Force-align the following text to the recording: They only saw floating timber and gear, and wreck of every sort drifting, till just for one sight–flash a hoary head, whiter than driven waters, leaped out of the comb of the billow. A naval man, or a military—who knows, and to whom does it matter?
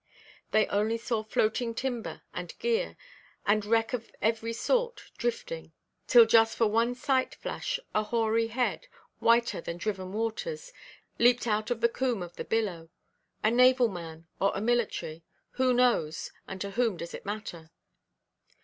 They 0.49 0.65
only 0.65 0.97
saw 0.97 1.21
floating 1.21 1.75
timber 1.75 2.23
and 2.33 2.57
gear, 2.57 2.97
and 3.45 3.63
wreck 3.63 3.93
of 3.93 4.09
every 4.19 4.51
sort 4.51 5.03
drifting, 5.19 5.73
till 6.07 6.25
just 6.25 6.57
for 6.57 6.65
one 6.65 6.95
sight–flash 6.95 7.79
a 7.93 8.01
hoary 8.01 8.47
head, 8.47 8.87
whiter 9.19 9.61
than 9.61 9.77
driven 9.77 10.11
waters, 10.11 10.73
leaped 11.19 11.45
out 11.45 11.69
of 11.69 11.81
the 11.81 11.87
comb 11.89 12.23
of 12.23 12.35
the 12.35 12.43
billow. 12.43 12.89
A 13.43 13.51
naval 13.51 13.89
man, 13.89 14.25
or 14.39 14.51
a 14.55 14.59
military—who 14.59 15.71
knows, 15.71 16.31
and 16.47 16.59
to 16.61 16.71
whom 16.71 16.97
does 16.97 17.13
it 17.13 17.23
matter? 17.23 17.69